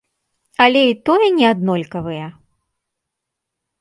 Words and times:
Але 0.63 0.81
і 0.93 0.95
тое 1.09 1.27
не 1.37 1.45
аднолькавыя! 1.53 2.27